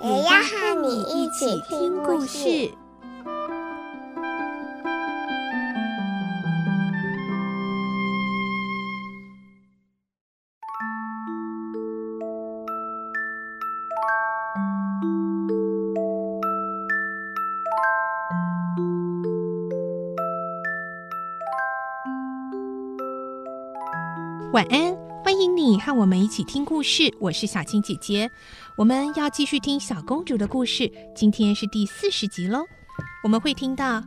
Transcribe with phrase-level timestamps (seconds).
[0.00, 2.70] 也要和你一起听故事。
[24.52, 24.97] 晚安，
[25.28, 27.14] 欢迎你和我们一起听故事。
[27.20, 28.30] 我是小青姐姐，
[28.78, 30.90] 我们要继续听小公主的故事。
[31.14, 32.64] 今天是第四十集喽。
[33.22, 34.02] 我们会听到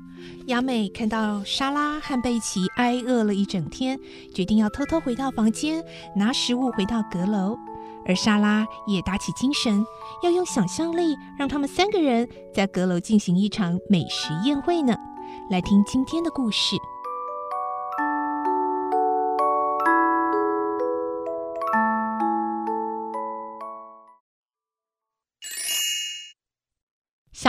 [0.48, 4.00] 雅美看到莎拉和贝奇挨饿了一整天，
[4.34, 7.56] 决定要偷偷回到房间拿食物回到阁楼。
[8.08, 9.86] 而莎拉也打起精神，
[10.24, 14.96] 要用想象力让他们三个人在阁楼进行一场美食宴会呢。
[15.52, 16.76] 来听今天的故事。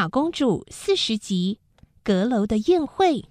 [0.03, 1.61] 小公主四十集，
[2.03, 3.25] 阁楼的宴会。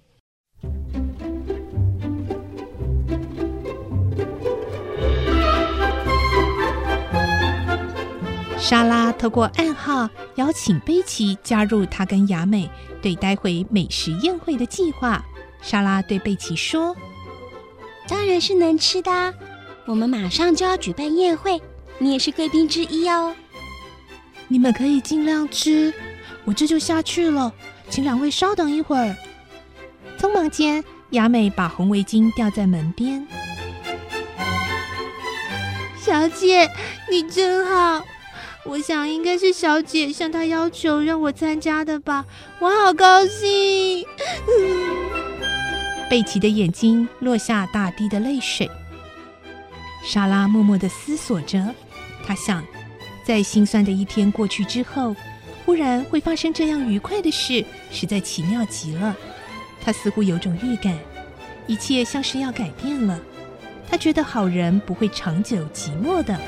[8.58, 12.70] 莎拉透过暗号邀请贝奇加入她跟雅美
[13.02, 15.22] 对待会美食宴会的计划。
[15.60, 16.96] 莎拉对贝奇说
[18.08, 19.34] ：“当然是能吃的，
[19.84, 21.60] 我们马上就要举办宴会，
[21.98, 23.36] 你也是贵宾之一哦。
[24.48, 25.92] 你们可以尽量吃。”
[26.44, 27.52] 我这就下去了，
[27.88, 29.14] 请两位稍等一会儿。
[30.18, 33.26] 匆忙间，雅美把红围巾吊在门边。
[36.00, 36.68] 小姐，
[37.10, 38.04] 你真好。
[38.64, 42.24] 我想应该是小姐向她要求让我参加的吧，
[42.60, 44.06] 我好高兴。
[46.08, 48.70] 贝奇的眼睛落下大滴的泪水。
[50.04, 51.74] 莎拉默默的思索着，
[52.26, 52.64] 她想，
[53.24, 55.14] 在心酸的一天过去之后。
[55.64, 59.16] 忽然会发生这样愉快的事，实在奇妙极了。
[59.80, 60.98] 他似乎有种预感，
[61.66, 63.18] 一切像是要改变了。
[63.88, 66.38] 他觉得好人不会长久寂寞的。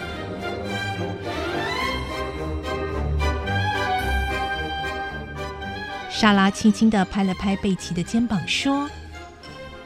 [6.10, 8.88] 莎拉轻轻地拍了拍贝奇的肩膀，说：“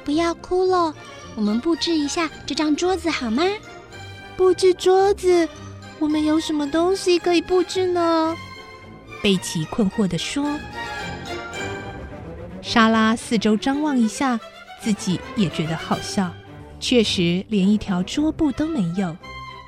[0.05, 0.95] 不要哭了，
[1.35, 3.43] 我们布置一下这张桌子好吗？”
[4.37, 5.49] 布置桌子？
[5.99, 8.37] 我们有什么东西可以布置呢？
[9.23, 10.59] 贝奇困惑地说
[12.63, 14.39] ：“莎拉四周张望一下，
[14.81, 16.33] 自己也觉得好笑。
[16.79, 19.17] 确实，连一条桌布都没有。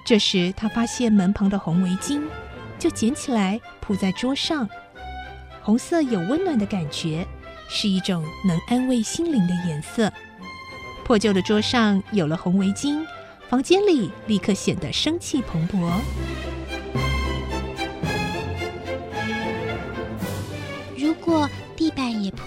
[0.05, 2.22] 这时，她发现门旁的红围巾，
[2.78, 4.69] 就捡起来铺在桌上。
[5.62, 7.27] 红色有温暖的感觉，
[7.69, 10.12] 是一种能安慰心灵的颜色。
[11.05, 13.05] 破旧的桌上有了红围巾，
[13.49, 15.91] 房间里立刻显得生气蓬勃。”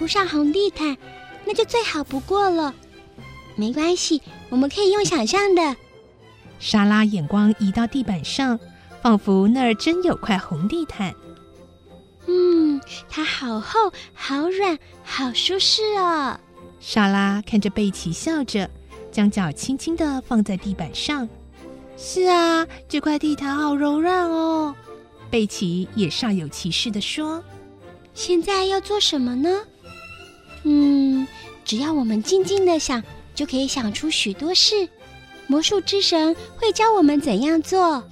[0.04, 0.98] 铺上红地毯，
[1.46, 2.74] 那就最好不过了。
[3.56, 4.20] 没关系，
[4.50, 5.76] 我们可以用想象的。
[6.58, 8.60] 莎拉眼光移到地板上，
[9.00, 11.14] 仿佛那儿真有块红地毯。
[12.26, 12.78] 嗯，
[13.08, 16.38] 它好厚、好软、好舒适哦。
[16.80, 18.68] 莎拉看着贝奇笑着，
[19.10, 21.26] 将脚轻轻地放在地板上。
[21.96, 24.76] 是啊，这块地毯好柔软哦。
[25.30, 27.42] 贝奇也煞有其事地说。
[28.12, 29.62] 现在要做什么呢？
[30.64, 31.26] 嗯，
[31.64, 33.02] 只要我们静静的想，
[33.34, 34.88] 就可以想出许多事。
[35.46, 38.02] 魔术之神会教我们怎样做。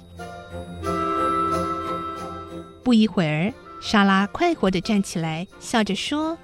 [2.83, 6.37] 不一会儿，莎拉快活的站起来，笑着说：“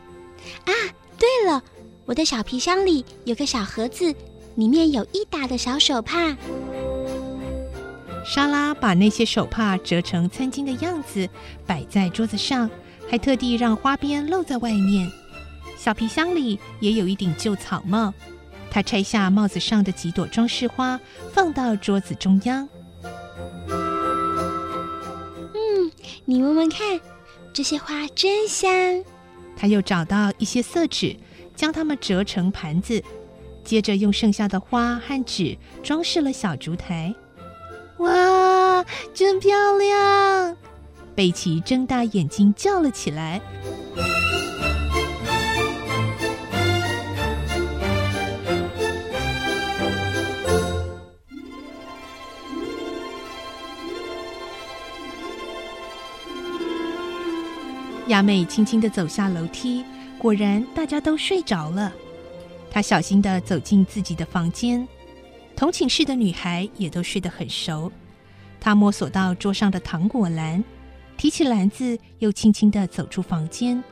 [0.65, 0.73] 啊，
[1.17, 1.61] 对了，
[2.05, 4.13] 我的小皮箱里有个小盒子，
[4.55, 6.35] 里面有一打的小手帕。”
[8.25, 11.29] 莎拉把那些手帕折成餐巾的样子，
[11.67, 12.69] 摆在桌子上。
[13.11, 15.11] 还特地让花边露在外面，
[15.79, 18.13] 小皮箱里也有一顶旧草帽。
[18.69, 20.99] 他拆下帽子上的几朵装饰花，
[21.31, 22.67] 放到桌子中央。
[25.53, 25.91] 嗯，
[26.25, 26.99] 你闻闻看，
[27.53, 28.69] 这些花真香。
[29.55, 31.15] 他又找到一些色纸，
[31.55, 33.01] 将它们折成盘子，
[33.63, 37.15] 接着用剩下的花和纸装饰了小烛台。
[37.99, 40.57] 哇，真漂亮！
[41.15, 43.41] 贝奇睁大眼睛叫了起来。
[58.09, 59.85] 雅美轻轻地走下楼梯，
[60.17, 61.93] 果然大家都睡着了。
[62.71, 64.87] 她小心地走进自己的房间，
[65.55, 67.91] 同寝室的女孩也都睡得很熟。
[68.59, 70.63] 她摸索到桌上的糖果篮，
[71.17, 73.83] 提起篮子，又轻轻地走出房间，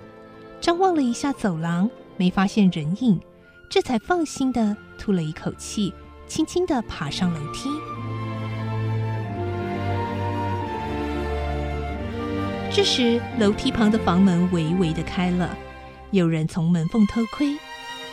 [0.60, 1.88] 张望了一下走廊，
[2.18, 3.20] 没发现人影，
[3.70, 5.94] 这才放心地吐了一口气，
[6.28, 7.70] 轻轻地爬上楼梯。
[12.70, 15.58] 这时，楼梯旁的房门微微的开了，
[16.12, 17.58] 有人从门缝偷窥，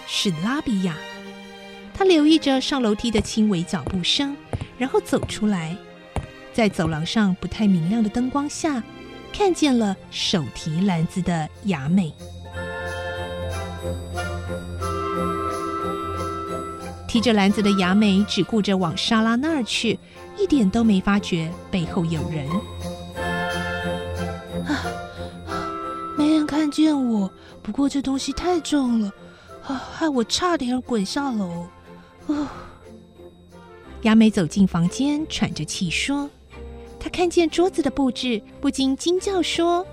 [0.06, 0.96] 是拉比亚。
[1.92, 4.34] 他留意着上楼梯的轻微脚步声，
[4.78, 5.76] 然后走出来，
[6.52, 8.82] 在走廊上不太明亮的灯光下，
[9.32, 12.12] 看见了手提篮子的雅美。
[17.06, 19.98] 提着篮子的雅美只顾着往莎拉那儿去，
[20.38, 22.48] 一点都没发觉背后有人。
[26.74, 27.30] 见我，
[27.62, 29.12] 不过这东西太重了，
[29.62, 31.68] 啊，害我差点滚下楼。
[32.26, 32.50] 啊！
[34.02, 36.28] 雅美走进房间，喘着气说
[36.98, 39.86] ：“她看见桌子的布置，不禁惊叫说：‘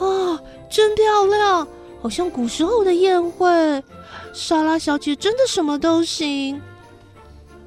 [0.00, 1.68] 啊，真漂亮，
[2.02, 3.48] 好像古时候的宴会。’
[4.34, 6.60] 莎拉小姐真的什么都行。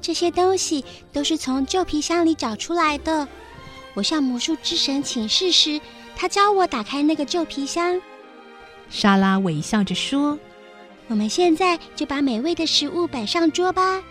[0.02, 3.26] 这些东西都是从旧皮箱里找出来的。
[3.94, 5.80] 我向魔术之神请示时，
[6.14, 7.98] 他教我打开那个旧皮箱。”
[8.90, 10.38] 莎拉微笑着说
[11.08, 14.02] ：“我们现在就把美味的食物摆上桌吧。”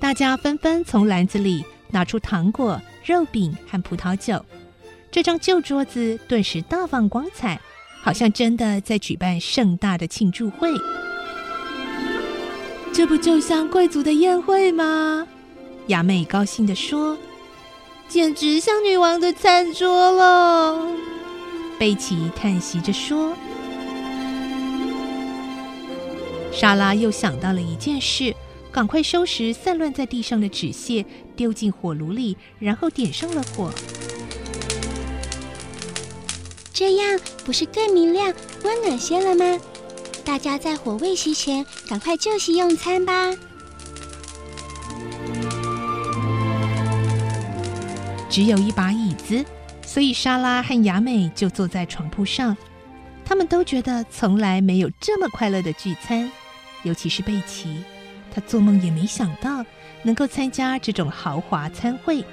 [0.00, 4.44] 大家纷纷从篮子里拿出糖果、肉饼和葡萄酒。
[5.10, 7.60] 这张旧桌子顿时大放光彩，
[8.02, 10.68] 好像真的在举办盛大的庆祝会。
[12.92, 15.26] 这不就像贵族的宴会吗？
[15.86, 17.16] 雅美高兴地说
[18.08, 20.88] ：“简直像女王的餐桌了。”
[21.78, 23.36] 贝奇叹息着说。
[26.54, 28.34] 莎拉又想到了一件事，
[28.70, 31.04] 赶快收拾散乱在地上的纸屑，
[31.34, 33.72] 丢进火炉里，然后点上了火。
[36.72, 39.60] 这样不是更明亮、温暖些了吗？
[40.24, 43.32] 大家在火未熄前，赶快就席用餐吧。
[48.30, 49.44] 只有一把椅子，
[49.84, 52.56] 所以莎拉和雅美就坐在床铺上。
[53.24, 56.30] 他们都觉得从来没有这么快乐的聚餐。
[56.84, 57.82] 尤其是贝奇，
[58.32, 59.64] 他做梦也没想到
[60.02, 62.24] 能够参加这种豪华餐会。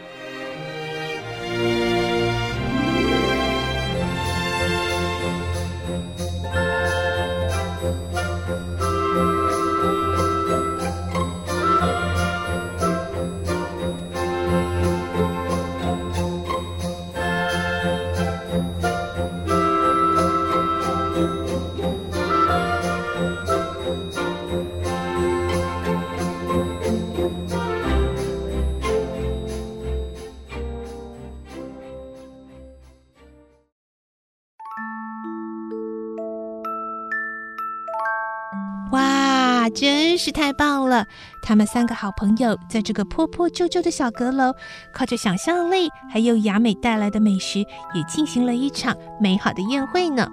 [39.70, 41.06] 真是太棒了！
[41.42, 44.54] 他们三个好朋友在这个破破旧旧的小阁楼，
[44.94, 47.60] 靠着想象力，还有雅美带来的美食，
[47.94, 50.28] 也进行了一场美好的宴会呢。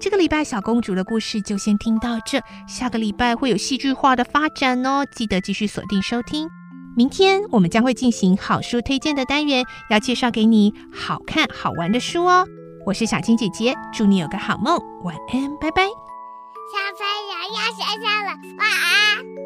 [0.00, 6.48] 这个礼拜小公主的故事就先听到这，下个礼拜会有戏剧化的发展哦，记得继续锁定收听。
[6.96, 12.46] 明天我们将会进行好书推荐的单元，要介绍给你好看好玩的书哦。
[12.86, 16.07] 我是小青姐姐，祝你有个好梦，晚安，拜拜。
[16.70, 19.37] 小朋友要睡觉了，晚安。